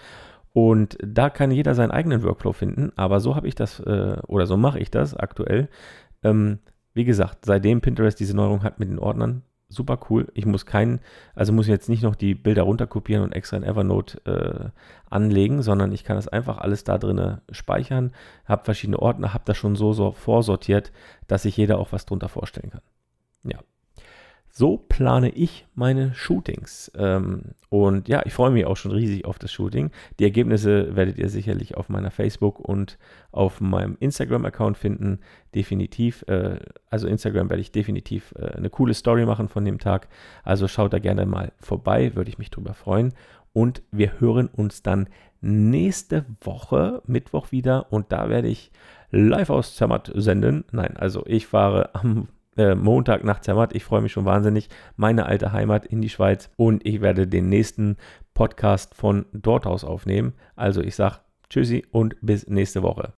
Und 0.61 0.97
da 1.01 1.29
kann 1.29 1.51
jeder 1.51 1.73
seinen 1.73 1.91
eigenen 1.91 2.21
Workflow 2.21 2.51
finden, 2.51 2.91
aber 2.97 3.21
so 3.21 3.37
habe 3.37 3.47
ich 3.47 3.55
das 3.55 3.79
äh, 3.79 4.17
oder 4.27 4.45
so 4.45 4.57
mache 4.57 4.77
ich 4.79 4.91
das 4.91 5.15
aktuell. 5.15 5.69
Ähm, 6.21 6.59
wie 6.93 7.05
gesagt, 7.05 7.45
seitdem 7.45 7.79
Pinterest 7.79 8.19
diese 8.19 8.35
Neuerung 8.35 8.61
hat 8.61 8.77
mit 8.77 8.89
den 8.89 8.99
Ordnern, 8.99 9.43
super 9.69 9.97
cool. 10.09 10.27
Ich 10.33 10.45
muss 10.45 10.65
keinen, 10.65 10.99
also 11.33 11.53
muss 11.53 11.67
jetzt 11.67 11.87
nicht 11.87 12.03
noch 12.03 12.13
die 12.13 12.35
Bilder 12.35 12.63
runterkopieren 12.63 13.23
und 13.23 13.31
extra 13.31 13.55
in 13.55 13.63
Evernote 13.63 14.19
äh, 14.25 14.69
anlegen, 15.09 15.61
sondern 15.61 15.93
ich 15.93 16.03
kann 16.03 16.17
das 16.17 16.27
einfach 16.27 16.57
alles 16.57 16.83
da 16.83 16.97
drin 16.97 17.37
speichern, 17.51 18.11
habe 18.43 18.65
verschiedene 18.65 18.99
Ordner, 18.99 19.33
habe 19.33 19.45
das 19.45 19.55
schon 19.55 19.77
so, 19.77 19.93
so 19.93 20.11
vorsortiert, 20.11 20.91
dass 21.27 21.43
sich 21.43 21.55
jeder 21.55 21.79
auch 21.79 21.93
was 21.93 22.05
drunter 22.05 22.27
vorstellen 22.27 22.71
kann. 22.71 22.81
Ja, 23.45 23.59
so 24.59 24.75
plane 24.75 25.29
ich 25.29 25.65
meine 25.73 26.13
Shootings. 26.13 26.91
Ähm, 26.97 27.53
und 27.69 28.09
ja, 28.09 28.23
ich 28.25 28.33
freue 28.33 28.51
mich 28.51 28.65
auch 28.65 28.75
schon 28.75 28.91
riesig 28.91 29.23
auf 29.23 29.39
das 29.39 29.53
Shooting. 29.53 29.89
Die 30.19 30.25
Ergebnisse 30.25 30.97
werdet 30.97 31.17
ihr 31.17 31.29
sicherlich 31.29 31.77
auf 31.77 31.87
meiner 31.87 32.11
Facebook- 32.11 32.59
und 32.59 32.97
auf 33.31 33.61
meinem 33.61 33.95
Instagram-Account 34.01 34.77
finden. 34.77 35.19
Definitiv. 35.55 36.25
Äh, 36.27 36.59
also 36.89 37.07
Instagram 37.07 37.49
werde 37.49 37.61
ich 37.61 37.71
definitiv 37.71 38.33
äh, 38.37 38.47
eine 38.57 38.69
coole 38.69 38.93
Story 38.93 39.25
machen 39.25 39.47
von 39.47 39.63
dem 39.63 39.79
Tag. 39.79 40.09
Also 40.43 40.67
schaut 40.67 40.91
da 40.91 40.99
gerne 40.99 41.25
mal 41.25 41.53
vorbei, 41.61 42.17
würde 42.17 42.29
ich 42.29 42.37
mich 42.37 42.51
drüber 42.51 42.73
freuen. 42.73 43.13
Und 43.53 43.81
wir 43.91 44.19
hören 44.19 44.49
uns 44.49 44.83
dann 44.83 45.07
nächste 45.39 46.25
Woche, 46.41 47.01
Mittwoch 47.05 47.53
wieder. 47.53 47.93
Und 47.93 48.11
da 48.11 48.27
werde 48.27 48.49
ich 48.49 48.73
live 49.09 49.51
aus 49.51 49.77
Zermatt 49.77 50.11
senden. 50.15 50.65
Nein, 50.73 50.97
also 50.97 51.23
ich 51.25 51.47
fahre 51.47 51.95
am 51.95 52.27
äh, 52.59 52.75
Montag 52.75 53.23
nach 53.23 53.39
Zermatt. 53.39 53.73
Ich 53.73 53.85
freue 53.85 54.01
mich 54.01 54.11
schon 54.11 54.25
wahnsinnig. 54.25 54.69
Meine 54.97 55.25
alte 55.25 55.53
Heimat 55.53 55.85
in 55.85 56.01
die 56.01 56.09
Schweiz. 56.09 56.49
Und 56.57 56.85
ich 56.85 56.99
werde 56.99 57.25
den 57.25 57.47
nächsten 57.47 57.95
Podcast 58.33 58.93
von 58.95 59.25
dort 59.31 59.65
aus 59.65 59.85
aufnehmen. 59.85 60.33
Also 60.55 60.81
ich 60.81 60.95
sage 60.95 61.19
Tschüssi 61.49 61.85
und 61.91 62.17
bis 62.21 62.47
nächste 62.47 62.83
Woche. 62.83 63.07